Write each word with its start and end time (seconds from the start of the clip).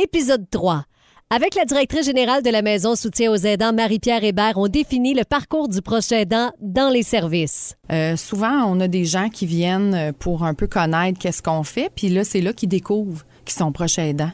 Épisode 0.00 0.48
3. 0.48 0.84
Avec 1.28 1.56
la 1.56 1.64
directrice 1.64 2.06
générale 2.06 2.44
de 2.44 2.50
la 2.50 2.62
Maison 2.62 2.94
Soutien 2.94 3.32
aux 3.32 3.36
aidants, 3.36 3.72
Marie-Pierre 3.72 4.22
Hébert, 4.22 4.52
on 4.56 4.68
définit 4.68 5.12
le 5.12 5.24
parcours 5.24 5.68
du 5.68 5.82
proche 5.82 6.12
aidant 6.12 6.52
dans 6.60 6.88
les 6.88 7.02
services. 7.02 7.74
Euh, 7.90 8.16
souvent, 8.16 8.64
on 8.68 8.78
a 8.78 8.86
des 8.86 9.04
gens 9.04 9.28
qui 9.28 9.44
viennent 9.44 9.94
euh, 9.94 10.12
pour 10.16 10.44
un 10.44 10.54
peu 10.54 10.68
connaître 10.68 11.18
qu'est-ce 11.18 11.42
qu'on 11.42 11.64
fait, 11.64 11.90
puis 11.92 12.10
là, 12.10 12.22
c'est 12.22 12.40
là 12.40 12.52
qu'ils 12.52 12.68
découvrent 12.68 13.24
qu'ils 13.44 13.58
sont 13.58 13.72
proches 13.72 13.98
aidants. 13.98 14.30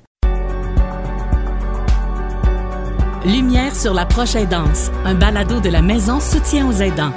Lumière 3.24 3.74
sur 3.74 3.94
la 3.94 4.04
proche 4.04 4.34
aidance, 4.34 4.90
un 5.06 5.14
balado 5.14 5.60
de 5.60 5.70
la 5.70 5.80
Maison 5.80 6.20
Soutien 6.20 6.68
aux 6.68 6.74
aidants. 6.74 7.12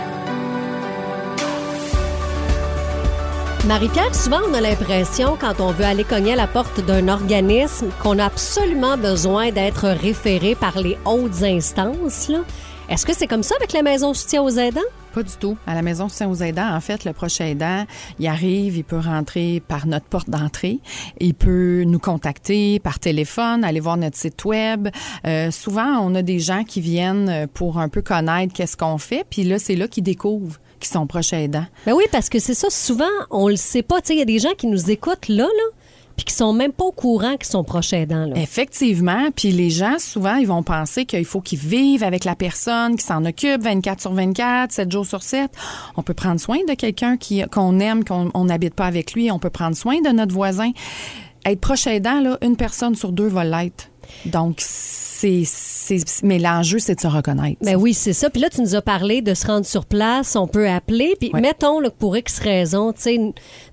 Marie-Pierre, 3.66 4.16
souvent 4.16 4.40
on 4.50 4.54
a 4.54 4.62
l'impression, 4.62 5.38
quand 5.40 5.60
on 5.60 5.72
veut 5.72 5.84
aller 5.84 6.04
cogner 6.04 6.34
à 6.34 6.36
la 6.36 6.48
porte 6.48 6.80
d'un 6.86 7.08
organisme, 7.10 7.90
qu'on 8.02 8.18
a 8.20 8.26
absolument 8.26 8.98
besoin 8.98 9.52
d'être 9.52 9.88
référé 9.88 10.56
par 10.56 10.80
les 10.80 10.98
hautes 11.06 11.44
instances. 11.44 12.32
Est-ce 12.90 13.06
que 13.06 13.14
c'est 13.14 13.28
comme 13.28 13.44
ça 13.44 13.56
avec 13.58 13.74
la 13.74 13.82
Maison 13.82 14.14
Soutien 14.14 14.42
aux 14.42 14.50
aidants? 14.50 14.80
Pas 15.14 15.24
du 15.24 15.36
tout. 15.36 15.58
À 15.66 15.74
la 15.74 15.82
maison 15.82 16.10
soutien 16.10 16.30
aux 16.30 16.36
aidants, 16.36 16.72
en 16.74 16.80
fait, 16.80 17.04
le 17.04 17.12
proche 17.12 17.42
aidant, 17.42 17.86
il 18.20 18.28
arrive, 18.28 18.78
il 18.78 18.84
peut 18.84 19.00
rentrer 19.00 19.64
par 19.68 19.88
notre 19.88 20.06
porte 20.06 20.30
d'entrée, 20.30 20.80
il 21.20 21.34
peut 21.34 21.84
nous 21.86 21.98
contacter 21.98 22.80
par 22.80 23.00
téléphone, 23.00 23.64
aller 23.64 23.80
voir 23.80 23.98
notre 23.98 24.16
site 24.16 24.46
web. 24.46 24.90
Euh, 25.26 25.50
souvent, 25.50 26.00
on 26.02 26.14
a 26.14 26.22
des 26.22 26.40
gens 26.40 26.64
qui 26.64 26.82
viennent 26.82 27.48
pour 27.54 27.80
un 27.80 27.90
peu 27.90 28.04
connaître 28.04 28.54
qu'est-ce 28.54 28.78
qu'on 28.78 29.00
fait, 29.00 29.26
puis 29.28 29.44
là, 29.44 29.58
c'est 29.58 29.76
là 29.76 29.88
qu'ils 29.88 30.04
découvrent 30.04 30.60
qu'ils 30.80 30.92
sont 30.92 31.08
proches 31.08 31.34
aidants. 31.34 31.66
Ben 31.86 31.94
oui, 31.94 32.06
parce 32.12 32.30
que 32.30 32.40
c'est 32.40 32.54
ça, 32.54 32.70
souvent, 32.70 33.06
on 33.32 33.48
le 33.48 33.56
sait 33.56 33.84
pas. 33.84 34.02
Tu 34.02 34.08
sais, 34.08 34.14
il 34.16 34.20
y 34.20 34.22
a 34.22 34.26
des 34.26 34.40
gens 34.40 34.54
qui 34.58 34.68
nous 34.68 34.92
écoutent 34.92 35.28
là, 35.28 35.46
là, 35.46 35.78
puis 36.18 36.26
qui 36.26 36.34
sont 36.34 36.52
même 36.52 36.74
pas 36.74 36.86
au 36.86 36.92
courant 36.92 37.38
qu'ils 37.38 37.48
sont 37.48 37.64
proches 37.64 37.94
aidants. 37.94 38.26
Là. 38.26 38.36
Effectivement, 38.38 39.30
puis 39.34 39.52
les 39.52 39.70
gens 39.70 40.00
souvent 40.00 40.36
ils 40.36 40.48
vont 40.48 40.64
penser 40.64 41.06
qu'il 41.06 41.26
faut 41.26 41.42
qu'ils 41.42 41.60
vivent 41.60 42.04
avec 42.04 42.26
la 42.26 42.36
personne, 42.36 42.96
qu'ils 42.96 43.06
s'en 43.06 43.24
occupent 43.24 43.62
24 43.62 44.02
sur 44.02 44.14
24, 44.14 44.72
7 44.72 44.92
jours 44.92 45.06
sur 45.06 45.22
7. 45.22 45.52
On 45.96 46.02
peut 46.02 46.16
prendre 46.16 46.40
soin 46.40 46.58
de 46.68 46.74
quelqu'un 46.74 47.18
qui 47.18 47.44
qu'on 47.52 47.80
aime, 47.80 48.04
qu'on 48.04 48.32
on 48.34 48.46
n'habite 48.46 48.74
pas 48.74 48.88
avec 48.88 49.14
lui, 49.14 49.32
on 49.32 49.38
peut 49.38 49.52
prendre 49.52 49.76
soin 49.76 50.02
de 50.02 50.10
notre 50.10 50.34
voisin. 50.34 50.72
Être 51.46 51.62
proche 51.62 51.86
aidant 51.86 52.20
là, 52.20 52.38
une 52.42 52.58
personne 52.58 52.96
sur 52.96 53.12
deux 53.12 53.28
va 53.28 53.44
l'être. 53.44 53.90
Donc 54.26 54.56
c'est 54.60 55.44
mais 56.24 56.38
l'enjeu 56.38 56.80
c'est 56.80 56.96
de 56.96 57.00
se 57.02 57.08
reconnaître. 57.08 57.58
Ben 57.64 57.76
oui, 57.76 57.94
c'est 57.94 58.14
ça. 58.14 58.30
Puis 58.30 58.42
là, 58.42 58.50
tu 58.50 58.62
nous 58.62 58.76
as 58.76 58.82
parlé 58.82 59.22
de 59.22 59.34
se 59.34 59.48
rendre 59.48 59.66
sur 59.66 59.86
place, 59.86 60.36
on 60.36 60.48
peut 60.48 60.70
appeler. 60.70 61.16
Puis 61.20 61.32
Ouais. 61.34 61.42
mettons 61.42 61.80
là, 61.80 61.90
pour 61.90 62.16
X 62.16 62.40
raison, 62.40 62.94
tu 62.94 63.02
sais, 63.02 63.20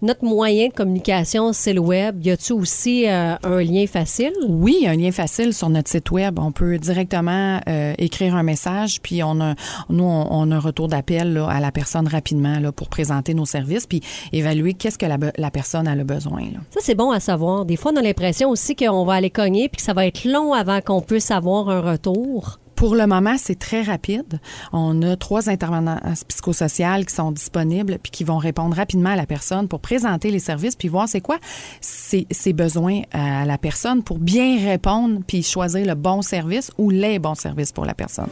notre 0.01 0.25
moyen 0.25 0.69
de 0.69 0.73
communication, 0.73 1.53
c'est 1.53 1.73
le 1.73 1.81
web. 1.81 2.25
Y 2.25 2.31
a-tu 2.31 2.53
aussi 2.53 3.07
euh, 3.09 3.35
un 3.43 3.63
lien 3.63 3.87
facile? 3.87 4.33
Oui, 4.49 4.85
un 4.87 4.95
lien 4.97 5.13
facile 5.13 5.53
sur 5.53 5.69
notre 5.69 5.91
site 5.91 6.11
web. 6.11 6.39
On 6.39 6.53
peut 6.53 6.79
directement 6.79 7.61
euh, 7.69 7.93
écrire 7.99 8.35
un 8.35 8.43
message, 8.43 9.01
puis 9.03 9.23
on 9.23 9.41
a, 9.41 9.55
nous, 9.91 10.05
on, 10.05 10.27
on 10.31 10.51
a 10.51 10.57
un 10.57 10.61
retour 10.61 10.89
d'appel 10.89 11.37
à 11.49 11.61
la 11.61 11.73
personne 11.73 12.09
rapidement 12.09 12.59
là, 12.59 12.73
pour 12.73 12.89
présenter 12.89 13.35
nos 13.35 13.47
services, 13.47 13.87
puis 13.87 14.01
évaluer 14.33 14.75
qu'est-ce 14.75 14.99
que 14.99 15.07
la, 15.07 15.19
la 15.37 15.51
personne 15.51 15.87
a 15.89 15.95
le 15.95 16.05
besoin. 16.05 16.41
Là. 16.43 16.61
Ça, 16.71 16.81
c'est 16.83 16.95
bon 16.95 17.11
à 17.11 17.21
savoir. 17.21 17.65
Des 17.65 17.77
fois, 17.77 17.93
on 17.95 17.97
a 17.97 18.03
l'impression 18.03 18.49
aussi 18.51 18.75
qu'on 18.77 19.05
va 19.05 19.15
aller 19.15 19.31
cogner 19.31 19.69
puis 19.69 19.77
que 19.77 19.83
ça 19.83 19.93
va 19.93 20.07
être 20.07 20.24
long 20.25 20.53
avant 20.53 20.81
qu'on 20.81 21.01
puisse 21.01 21.31
avoir 21.31 21.69
un 21.69 21.81
retour? 21.81 22.59
Pour 22.75 22.97
le 22.97 23.07
moment, 23.07 23.37
c'est 23.39 23.59
très 23.59 23.83
rapide. 23.83 24.41
On 24.73 25.01
a 25.03 25.17
trois 25.17 25.49
intervenants 25.49 26.01
psychosociales 26.29 27.07
qui 27.07 27.15
sont 27.15 27.31
disponibles 27.31 27.99
puis 28.03 28.11
qui 28.11 28.25
vont 28.25 28.39
répondre 28.39 28.77
rapidement 28.77 29.11
à 29.11 29.17
la 29.17 29.27
personne 29.27 29.69
pour 29.69 29.81
présenter 29.81 30.31
les 30.31 30.41
services 30.41 30.75
puis 30.75 30.89
voir 30.89 31.09
c'est 31.09 31.21
quoi 31.21 31.39
ses, 31.81 32.27
ses 32.31 32.53
besoins 32.53 33.03
à 33.13 33.45
la 33.47 33.59
personne 33.59 34.03
pour 34.03 34.19
bien 34.19 34.59
répondre 34.59 35.21
puis 35.27 35.43
choisir 35.43 35.87
le 35.87 35.95
bon 35.95 36.21
service 36.21 36.73
ou 36.77 36.91
les 36.91 37.19
bons 37.19 37.37
services 37.37 37.73
pour 37.73 37.85
la 37.85 37.95
personne. 37.95 38.29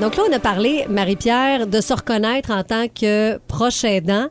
Donc 0.00 0.16
là, 0.16 0.22
on 0.30 0.32
a 0.32 0.38
parlé, 0.38 0.86
Marie-Pierre, 0.88 1.66
de 1.66 1.82
se 1.82 1.92
reconnaître 1.92 2.50
en 2.52 2.64
tant 2.64 2.88
que 2.88 3.36
proche 3.46 3.84
aidant. 3.84 4.28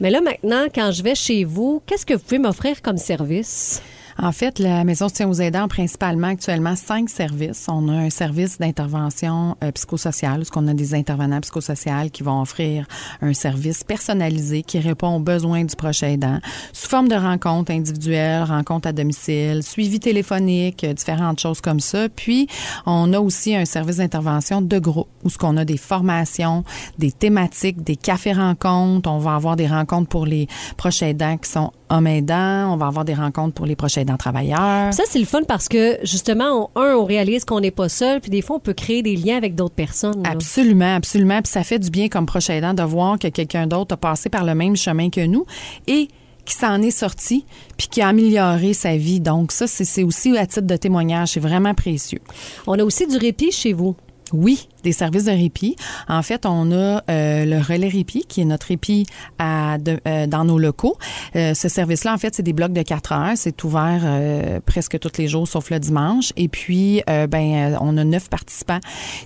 Mais 0.00 0.10
là, 0.10 0.20
maintenant, 0.20 0.66
quand 0.72 0.92
je 0.92 1.02
vais 1.02 1.16
chez 1.16 1.42
vous, 1.42 1.82
qu'est-ce 1.86 2.06
que 2.06 2.14
vous 2.14 2.20
pouvez 2.20 2.38
m'offrir 2.38 2.80
comme 2.82 2.98
service? 2.98 3.82
En 4.20 4.32
fait, 4.32 4.58
la 4.58 4.82
Maison 4.82 5.08
soutien 5.08 5.28
aux 5.28 5.34
aidants 5.34 5.68
principalement 5.68 6.26
actuellement 6.26 6.74
cinq 6.74 7.08
services. 7.08 7.66
On 7.68 7.88
a 7.88 7.92
un 7.92 8.10
service 8.10 8.58
d'intervention 8.58 9.56
euh, 9.62 9.70
psychosociale, 9.70 10.38
parce 10.38 10.50
qu'on 10.50 10.66
a 10.66 10.74
des 10.74 10.94
intervenants 10.94 11.40
psychosociaux 11.40 12.10
qui 12.12 12.24
vont 12.24 12.42
offrir 12.42 12.86
un 13.22 13.32
service 13.32 13.84
personnalisé 13.84 14.62
qui 14.62 14.80
répond 14.80 15.14
aux 15.14 15.20
besoins 15.20 15.64
du 15.64 15.76
proche 15.76 16.02
aidant, 16.02 16.40
sous 16.72 16.88
forme 16.88 17.06
de 17.06 17.14
rencontres 17.14 17.70
individuelles, 17.70 18.42
rencontres 18.42 18.88
à 18.88 18.92
domicile, 18.92 19.62
suivi 19.62 20.00
téléphonique, 20.00 20.82
euh, 20.82 20.94
différentes 20.94 21.38
choses 21.38 21.60
comme 21.60 21.78
ça. 21.78 22.08
Puis, 22.08 22.48
on 22.86 23.12
a 23.12 23.20
aussi 23.20 23.54
un 23.54 23.66
service 23.66 23.98
d'intervention 23.98 24.60
de 24.60 24.78
groupe, 24.80 25.08
où 25.22 25.30
ce 25.30 25.38
qu'on 25.38 25.56
a 25.56 25.64
des 25.64 25.76
formations, 25.76 26.64
des 26.98 27.12
thématiques, 27.12 27.84
des 27.84 27.96
cafés-rencontres. 27.96 29.08
On 29.08 29.18
va 29.18 29.36
avoir 29.36 29.54
des 29.54 29.68
rencontres 29.68 30.08
pour 30.08 30.26
les 30.26 30.48
proches 30.76 31.02
aidants 31.02 31.36
qui 31.36 31.50
sont 31.50 31.70
hommes 31.90 32.06
aidants. 32.06 32.72
On 32.72 32.76
va 32.76 32.86
avoir 32.86 33.04
des 33.04 33.14
rencontres 33.14 33.54
pour 33.54 33.66
les 33.66 33.76
proches 33.76 33.98
aidants 33.98 34.16
travailleurs. 34.16 34.92
Ça, 34.92 35.02
c'est 35.08 35.18
le 35.18 35.24
fun 35.24 35.42
parce 35.46 35.68
que, 35.68 35.98
justement, 36.02 36.70
on- 36.74 36.80
un, 36.80 36.94
on 36.96 37.04
réalise 37.04 37.44
qu'on 37.44 37.60
n'est 37.60 37.70
pas 37.70 37.88
seul, 37.88 38.20
puis 38.20 38.30
des 38.30 38.42
fois, 38.42 38.56
on 38.56 38.60
peut 38.60 38.74
créer 38.74 39.02
des 39.02 39.16
liens 39.16 39.36
avec 39.36 39.54
d'autres 39.54 39.74
personnes. 39.74 40.22
là. 40.22 40.30
Absolument, 40.30 40.94
absolument. 40.96 41.40
Puis 41.42 41.52
ça 41.52 41.62
fait 41.64 41.78
du 41.78 41.90
bien 41.90 42.08
comme 42.08 42.26
proche 42.26 42.50
aidant 42.50 42.74
de 42.74 42.82
voir 42.82 43.18
que 43.18 43.28
quelqu'un 43.28 43.66
d'autre 43.66 43.94
a 43.94 43.96
passé 43.96 44.28
par 44.28 44.44
le 44.44 44.54
même 44.54 44.76
chemin 44.76 45.10
que 45.10 45.24
nous 45.26 45.44
et 45.86 46.08
qui 46.44 46.54
s'en 46.54 46.80
est 46.80 46.90
sorti 46.90 47.44
puis 47.76 47.88
qui 47.88 48.00
a 48.00 48.08
amélioré 48.08 48.72
sa 48.72 48.96
vie. 48.96 49.20
Donc 49.20 49.52
ça, 49.52 49.66
c'est 49.66 49.84
c'est 49.84 50.02
aussi 50.02 50.36
à 50.38 50.46
titre 50.46 50.66
de 50.66 50.76
témoignage. 50.76 51.28
C'est 51.32 51.40
vraiment 51.40 51.74
précieux. 51.74 52.20
On 52.66 52.78
a 52.78 52.82
aussi 52.84 53.06
du 53.06 53.16
répit 53.18 53.52
chez 53.52 53.72
vous. 53.74 53.96
Oui, 54.32 54.68
des 54.82 54.92
services 54.92 55.24
de 55.24 55.32
répit. 55.32 55.76
En 56.08 56.22
fait, 56.22 56.46
on 56.46 56.72
a 56.72 57.02
euh, 57.10 57.44
le 57.44 57.58
relais 57.58 57.88
répit, 57.88 58.24
qui 58.26 58.40
est 58.40 58.44
notre 58.44 58.68
répit 58.68 59.06
euh, 59.40 60.26
dans 60.26 60.44
nos 60.44 60.58
locaux. 60.58 60.96
Euh, 61.36 61.54
ce 61.54 61.68
service-là, 61.68 62.14
en 62.14 62.18
fait, 62.18 62.34
c'est 62.34 62.42
des 62.42 62.52
blocs 62.52 62.72
de 62.72 62.82
4 62.82 63.12
heures. 63.12 63.32
C'est 63.36 63.62
ouvert 63.64 64.60
presque 64.66 64.98
tous 64.98 65.18
les 65.18 65.28
jours, 65.28 65.46
sauf 65.46 65.70
le 65.70 65.78
dimanche. 65.78 66.32
Et 66.36 66.48
puis, 66.48 67.02
ben, 67.06 67.76
on 67.80 67.96
a 67.96 68.04
neuf 68.04 68.28
participants 68.28 68.80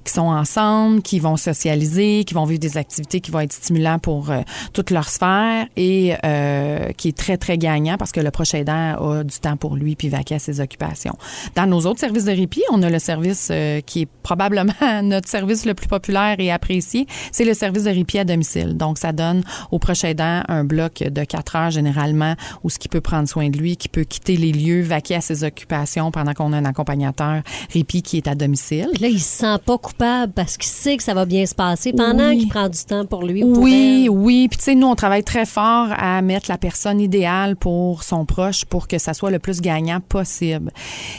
qui 0.04 0.12
sont 0.12 0.22
ensemble, 0.22 1.02
qui 1.02 1.18
vont 1.18 1.36
socialiser, 1.36 2.24
qui 2.24 2.34
vont 2.34 2.44
vivre 2.44 2.60
des 2.60 2.76
activités 2.76 3.20
qui 3.20 3.30
vont 3.30 3.40
être 3.40 3.52
stimulantes 3.52 4.02
pour 4.02 4.32
toute 4.72 4.90
leur 4.90 5.08
sphère 5.08 5.66
et 5.76 6.14
qui 6.96 7.08
est 7.08 7.16
très, 7.16 7.36
très 7.36 7.58
gagnant 7.58 7.96
parce 7.96 8.12
que 8.12 8.20
le 8.20 8.30
prochain 8.30 8.58
aidant 8.58 8.96
a 8.96 9.24
du 9.24 9.38
temps 9.38 9.56
pour 9.56 9.76
lui 9.76 9.96
puis 9.96 10.08
vaquer 10.08 10.36
à 10.36 10.38
ses 10.38 10.60
occupations. 10.60 11.16
Dans 11.54 11.66
nos 11.66 11.80
autres 11.86 12.00
services 12.00 12.24
de 12.24 12.32
répit, 12.32 12.62
on 12.70 12.82
a 12.82 12.90
le 12.90 12.98
service 12.98 13.52
qui 13.86 14.02
est 14.02 14.08
probablement 14.22 14.72
notre 15.02 15.28
service 15.28 15.41
le 15.46 15.74
plus 15.74 15.88
populaire 15.88 16.36
et 16.38 16.50
apprécié, 16.50 17.06
c'est 17.32 17.44
le 17.44 17.54
service 17.54 17.84
de 17.84 17.90
répit 17.90 18.18
à 18.18 18.24
domicile. 18.24 18.76
Donc, 18.76 18.98
ça 18.98 19.12
donne 19.12 19.42
au 19.70 19.78
prochain 19.78 20.08
aidant 20.08 20.42
un 20.48 20.64
bloc 20.64 21.02
de 21.02 21.24
quatre 21.24 21.56
heures 21.56 21.70
généralement 21.70 22.34
où 22.64 22.70
ce 22.70 22.78
qui 22.78 22.88
peut 22.88 23.00
prendre 23.00 23.28
soin 23.28 23.48
de 23.50 23.56
lui, 23.58 23.76
qui 23.76 23.88
peut 23.88 24.04
quitter 24.04 24.36
les 24.36 24.52
lieux, 24.52 24.82
vaquer 24.82 25.16
à 25.16 25.20
ses 25.20 25.44
occupations 25.44 26.10
pendant 26.10 26.32
qu'on 26.34 26.52
a 26.52 26.56
un 26.58 26.64
accompagnateur 26.64 27.42
répit 27.72 28.02
qui 28.02 28.16
est 28.16 28.28
à 28.28 28.34
domicile. 28.34 28.88
Puis 28.92 29.02
là, 29.02 29.08
il 29.08 29.20
se 29.20 29.38
sent 29.38 29.56
pas 29.64 29.78
coupable 29.78 30.32
parce 30.32 30.56
qu'il 30.56 30.70
sait 30.70 30.96
que 30.96 31.02
ça 31.02 31.14
va 31.14 31.24
bien 31.24 31.46
se 31.46 31.54
passer 31.54 31.92
pendant 31.92 32.28
Oui. 32.28 32.38
qu'il 32.40 32.48
prend 32.48 32.68
du 32.68 32.78
temps 32.84 33.06
pour 33.06 33.24
lui 33.24 33.42
ou 33.44 33.52
pour 33.52 33.62
Oui, 33.62 34.02
elle. 34.04 34.10
oui. 34.10 34.48
Puis 34.48 34.58
tu 34.58 34.64
sais, 34.64 34.74
nous, 34.74 34.86
on 34.86 34.94
travaille 34.94 35.24
très 35.24 35.46
fort 35.46 35.88
à 35.96 36.20
mettre 36.22 36.50
la 36.50 36.58
personne 36.58 37.00
idéale 37.00 37.56
pour 37.56 38.02
son 38.02 38.24
proche 38.26 38.64
pour 38.64 38.88
que 38.88 38.98
ça 38.98 39.14
soit 39.14 39.30
le 39.30 39.38
plus 39.38 39.60
gagnant 39.60 40.00
possible. 40.00 40.70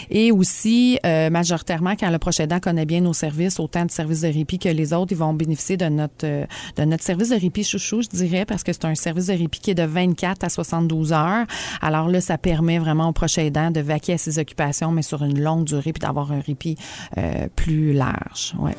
Et 0.10 0.32
aussi, 0.32 1.00
euh, 1.06 1.30
majoritairement, 1.30 1.96
quand 2.00 2.10
le 2.10 2.20
proche 2.20 2.40
aidant 2.40 2.60
connaît 2.60 2.86
bien 2.86 3.02
nos 3.02 3.14
services, 3.14 3.60
autant 3.60 3.86
de 3.86 3.92
services 3.92 4.13
de 4.22 4.58
que 4.58 4.70
les 4.70 4.94
autres, 4.94 5.12
ils 5.12 5.18
vont 5.18 5.34
bénéficier 5.34 5.78
de 5.78 5.86
notre, 5.86 6.26
euh, 6.26 6.46
de 6.78 6.84
notre 6.84 7.04
service 7.04 7.30
de 7.30 7.36
répit 7.36 7.64
chouchou, 7.64 8.02
je 8.02 8.10
dirais, 8.10 8.46
parce 8.46 8.64
que 8.64 8.74
c'est 8.74 8.86
un 8.86 8.96
service 8.96 9.28
de 9.28 9.34
répit 9.34 9.60
qui 9.60 9.72
est 9.72 9.76
de 9.76 9.84
24 9.84 10.44
à 10.44 10.50
72 10.50 11.14
heures. 11.14 11.46
Alors 11.82 12.08
là, 12.10 12.22
ça 12.22 12.38
permet 12.38 12.80
vraiment 12.80 13.10
au 13.10 13.14
proche 13.14 13.38
aidant 13.38 13.72
de 13.72 13.82
vaquer 13.82 14.14
à 14.14 14.18
ses 14.18 14.40
occupations, 14.40 14.92
mais 14.92 15.02
sur 15.02 15.24
une 15.24 15.42
longue 15.42 15.66
durée, 15.66 15.94
puis 15.94 16.02
d'avoir 16.02 16.32
un 16.32 16.40
répit 16.40 16.78
euh, 17.18 17.48
plus 17.56 17.94
large. 17.94 18.54
Ouais. 18.60 18.76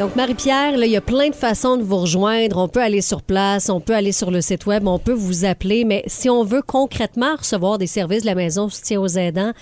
Donc, 0.00 0.16
Marie-Pierre, 0.16 0.82
il 0.82 0.90
y 0.90 0.96
a 0.96 1.02
plein 1.02 1.28
de 1.28 1.34
façons 1.34 1.76
de 1.76 1.82
vous 1.82 1.98
rejoindre. 1.98 2.56
On 2.56 2.68
peut 2.68 2.80
aller 2.80 3.02
sur 3.02 3.20
place, 3.20 3.68
on 3.68 3.82
peut 3.82 3.94
aller 3.94 4.12
sur 4.12 4.30
le 4.30 4.40
site 4.40 4.64
web, 4.64 4.88
on 4.88 4.98
peut 4.98 5.12
vous 5.12 5.44
appeler. 5.44 5.84
Mais 5.84 6.02
si 6.06 6.30
on 6.30 6.42
veut 6.42 6.62
concrètement 6.62 7.36
recevoir 7.36 7.76
des 7.76 7.86
services 7.86 8.22
de 8.22 8.26
la 8.26 8.34
maison 8.34 8.70
soutien 8.70 8.98
aux 8.98 9.08
aidants, 9.08 9.52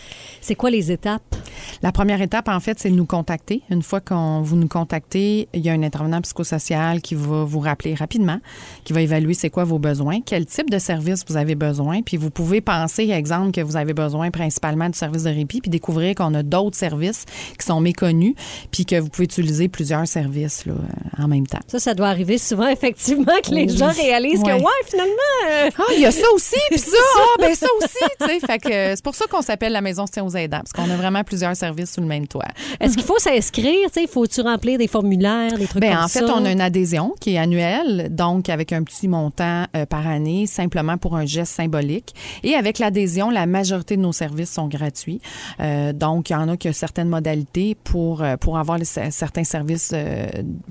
c'est 0.41 0.55
quoi 0.55 0.71
les 0.71 0.93
étapes? 0.93 1.35
La 1.83 1.91
première 1.91 2.23
étape, 2.23 2.47
en 2.47 2.61
fait, 2.61 2.79
c'est 2.79 2.89
de 2.89 2.95
nous 2.95 3.05
contacter. 3.05 3.63
Une 3.69 3.83
fois 3.83 3.99
qu'on 3.99 4.41
vous 4.43 4.55
nous 4.55 4.69
contactez, 4.69 5.49
il 5.55 5.61
y 5.61 5.71
a 5.71 5.73
un 5.73 5.83
intervenant 5.83 6.21
psychosocial 6.21 7.01
qui 7.01 7.17
va 7.17 7.43
vous 7.43 7.59
rappeler 7.59 7.95
rapidement, 7.95 8.39
qui 8.85 8.93
va 8.93 9.01
évaluer 9.01 9.35
c'est 9.35 9.51
quoi 9.51 9.65
vos 9.65 9.81
besoins, 9.81 10.21
quel 10.25 10.47
type 10.47 10.71
de 10.71 10.79
service 10.79 11.25
vous 11.27 11.37
avez 11.37 11.57
besoin. 11.57 12.03
Puis 12.03 12.17
vous 12.17 12.31
pouvez 12.31 12.61
penser, 12.61 13.11
exemple, 13.11 13.51
que 13.51 13.61
vous 13.61 13.77
avez 13.77 13.93
besoin 13.93 14.31
principalement 14.31 14.89
du 14.89 14.97
service 14.97 15.25
de 15.25 15.31
répit, 15.31 15.61
puis 15.61 15.71
découvrir 15.71 16.15
qu'on 16.15 16.33
a 16.35 16.45
d'autres 16.45 16.77
services 16.77 17.25
qui 17.59 17.67
sont 17.67 17.81
méconnus, 17.81 18.35
puis 18.71 18.87
que 18.87 19.01
vous 19.01 19.09
pouvez 19.09 19.25
utiliser 19.25 19.67
plusieurs 19.67 20.07
services 20.07 20.28
là, 20.67 20.75
euh, 20.75 21.08
en 21.19 21.29
même 21.29 21.47
temps. 21.47 21.59
Ça, 21.67 21.79
ça 21.79 21.95
doit 21.95 22.09
arriver 22.09 22.39
souvent, 22.39 22.69
effectivement, 22.69 23.33
que 23.45 23.51
les 23.51 23.69
gens 23.69 23.91
réalisent 23.91 24.43
que, 24.43 24.53
ouais, 24.53 24.83
finalement. 24.87 25.13
Euh, 25.49 25.71
ah, 25.79 25.83
il 25.95 26.01
y 26.01 26.07
a 26.07 26.11
ça 26.11 26.27
aussi, 26.35 26.57
puis 26.71 26.79
ça, 26.79 26.97
ah, 27.17 27.41
ben 27.41 27.55
ça 27.55 27.67
aussi, 27.79 28.05
tu 28.21 28.27
sais. 28.27 28.41
Fait 28.41 28.59
que 28.59 28.69
c'est 28.71 29.05
pour 29.05 29.15
ça 29.15 29.27
qu'on 29.27 29.43
s'appelle 29.43 29.73
la 29.73 29.81
Maison 29.81 30.07
Soutien 30.07 30.25
aux 30.25 30.37
aidants, 30.37 30.61
parce 30.61 30.73
qu'on 30.73 30.91
a 30.93 30.97
vraiment 30.97 31.25
plusieurs 31.25 31.57
services 31.57 31.93
sous 31.93 32.01
le 32.01 32.07
même 32.07 32.27
toit. 32.27 32.49
Est-ce 32.81 32.97
qu'il 32.97 33.07
faut 33.07 33.19
s'inscrire, 33.19 33.91
tu 33.93 34.01
sais? 34.01 34.07
Faut-tu 34.07 34.41
remplir 34.41 34.79
des 34.79 34.89
formulaires, 34.89 35.57
des 35.59 35.67
trucs 35.67 35.83
ben, 35.83 35.95
comme 35.95 36.05
en 36.05 36.09
ça? 36.09 36.25
En 36.25 36.27
fait, 36.27 36.33
on 36.33 36.45
a 36.45 36.53
une 36.53 36.61
adhésion 36.61 37.15
qui 37.21 37.35
est 37.35 37.39
annuelle, 37.39 38.09
donc 38.11 38.49
avec 38.49 38.73
un 38.73 38.83
petit 38.83 39.09
montant 39.09 39.65
euh, 39.77 39.87
par 39.87 40.07
année, 40.07 40.47
simplement 40.47 40.97
pour 40.99 41.17
un 41.17 41.27
geste 41.27 41.55
symbolique. 41.55 42.15
Et 42.43 42.55
avec 42.55 42.79
l'adhésion, 42.79 43.31
la 43.31 43.47
majorité 43.47 43.97
de 43.97 44.03
nos 44.03 44.13
services 44.13 44.53
sont 44.53 44.69
gratuits. 44.69 45.21
donc, 45.95 46.31
il 46.31 46.33
y 46.33 46.37
en 46.37 46.49
a 46.49 46.57
qui 46.57 46.69
ont 46.69 46.73
certaines 46.73 47.09
modalités 47.09 47.77
pour, 47.85 48.25
pour 48.41 48.59
avoir 48.59 48.79
les, 48.79 48.85
certains 48.85 49.45
services 49.45 49.95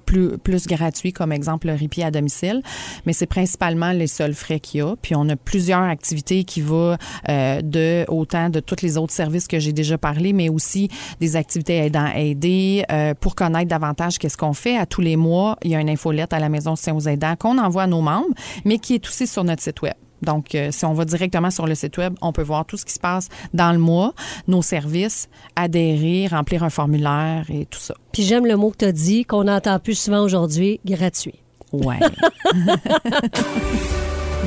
plus, 0.06 0.37
plus 0.38 0.68
gratuits, 0.68 1.14
comme 1.14 1.32
exemple 1.32 1.68
le 1.68 1.74
répit 1.74 2.04
à 2.04 2.12
domicile. 2.12 2.62
Mais 3.06 3.14
c'est 3.14 3.26
principalement 3.26 3.92
les 3.92 4.08
seuls 4.08 4.34
frais 4.34 4.60
qu'il 4.60 4.80
y 4.80 4.84
a. 4.84 4.96
Puis 5.02 5.16
on 5.16 5.28
a 5.30 5.36
plusieurs 5.36 5.82
activités 5.82 6.44
qui 6.44 6.62
vont 6.62 6.98
euh, 7.30 7.62
de 7.62 8.06
autant 8.08 8.50
de 8.50 8.60
tous 8.60 8.82
les 8.82 8.98
autres 8.98 9.14
services 9.14 9.48
que 9.48 9.60
j'ai 9.60 9.74
déjà 9.74 9.98
parlé, 9.98 10.34
mais 10.34 10.50
aussi 10.50 10.90
des 11.20 11.36
activités 11.36 11.78
aidant 11.78 12.08
aider. 12.16 12.84
Euh, 12.92 13.14
pour 13.20 13.36
connaître 13.36 13.68
davantage 13.68 14.18
qu'est-ce 14.18 14.38
qu'on 14.38 14.54
fait, 14.54 14.78
à 14.78 14.86
tous 14.86 15.02
les 15.02 15.16
mois, 15.16 15.58
il 15.64 15.72
y 15.72 15.76
a 15.76 15.80
une 15.80 15.90
infolette 15.90 16.34
à 16.34 16.40
la 16.40 16.50
Maison 16.50 16.76
Soutien 16.76 16.96
aux 16.96 17.08
aidants 17.08 17.36
qu'on 17.38 17.58
envoie 17.58 17.84
à 17.84 17.88
nos 17.88 18.02
membres, 18.02 18.34
mais 18.66 18.80
qui 18.80 18.96
est 18.96 19.08
aussi 19.08 19.28
sur 19.28 19.44
notre 19.44 19.62
site 19.62 19.82
web. 19.82 20.07
Donc, 20.22 20.56
euh, 20.56 20.70
si 20.72 20.86
on 20.86 20.94
va 20.94 21.06
directement 21.06 21.52
sur 21.52 21.68
le 21.68 21.76
site 21.76 21.98
web, 21.98 22.16
on 22.22 22.32
peut 22.32 22.44
voir 22.44 22.66
tout 22.66 22.78
ce 22.78 22.86
qui 22.86 22.94
se 22.94 23.00
passe 23.00 23.30
dans 23.54 23.72
le 23.72 23.78
mois, 23.78 24.14
nos 24.48 24.62
services, 24.62 25.30
adhérer, 25.56 26.28
remplir 26.28 26.64
un 26.64 26.70
formulaire 26.70 27.46
et 27.50 27.66
tout 27.66 27.80
ça. 27.80 27.94
Puis 28.12 28.24
j'aime 28.24 28.46
le 28.46 28.56
mot 28.56 28.72
que 28.72 28.78
tu 28.78 28.86
as 28.86 28.92
dit, 28.92 29.26
qu'on 29.26 29.48
entend 29.48 29.80
plus 29.80 29.96
souvent 29.96 30.22
aujourd'hui, 30.22 30.80
gratuit. 30.86 31.40
Ouais. 31.72 32.00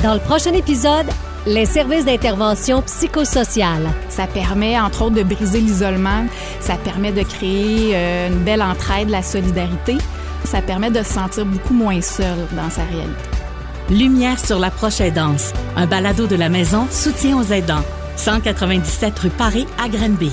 dans 0.02 0.14
le 0.14 0.20
prochain 0.20 0.54
épisode, 0.54 1.06
les 1.46 1.66
services 1.66 2.04
d'intervention 2.04 2.82
psychosociale. 2.82 3.90
Ça 4.08 4.26
permet, 4.26 4.78
entre 4.78 5.02
autres, 5.02 5.16
de 5.16 5.22
briser 5.22 5.60
l'isolement. 5.60 6.24
Ça 6.60 6.76
permet 6.76 7.12
de 7.12 7.22
créer 7.22 7.92
euh, 7.94 8.28
une 8.28 8.44
belle 8.44 8.62
entraide, 8.62 9.08
la 9.08 9.22
solidarité. 9.22 9.96
Ça 10.44 10.62
permet 10.62 10.90
de 10.90 11.02
se 11.02 11.12
sentir 11.12 11.46
beaucoup 11.46 11.74
moins 11.74 12.00
seul 12.00 12.38
dans 12.56 12.70
sa 12.70 12.82
réalité. 12.84 13.39
Lumière 13.90 14.38
sur 14.38 14.60
la 14.60 14.70
proche 14.70 15.00
aidance, 15.00 15.52
un 15.74 15.86
balado 15.86 16.28
de 16.28 16.36
la 16.36 16.48
maison 16.48 16.86
Soutien 16.92 17.36
aux 17.36 17.52
aidants, 17.52 17.82
197 18.16 19.18
rue 19.18 19.30
Paris 19.30 19.66
à 19.82 19.88
Grenby. 19.88 20.30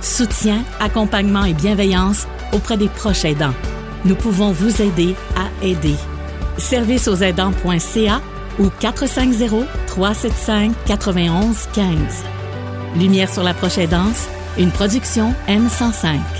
Soutien, 0.00 0.62
accompagnement 0.78 1.44
et 1.44 1.52
bienveillance 1.52 2.28
auprès 2.52 2.76
des 2.76 2.88
proches 2.88 3.24
aidants. 3.24 3.54
Nous 4.04 4.14
pouvons 4.14 4.52
vous 4.52 4.80
aider 4.80 5.16
à 5.36 5.64
aider. 5.64 5.96
Service 6.56 7.08
aux 7.08 7.16
aidants.ca 7.16 8.20
ou 8.60 8.70
450 8.78 9.66
375 9.88 10.72
91 10.86 11.66
15. 11.72 11.96
Lumière 12.96 13.32
sur 13.32 13.42
la 13.42 13.54
proche 13.54 13.78
aidance, 13.78 14.28
une 14.56 14.70
production 14.70 15.34
M105. 15.48 16.39